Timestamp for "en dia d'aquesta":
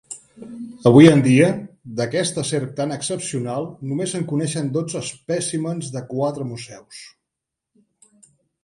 1.09-2.45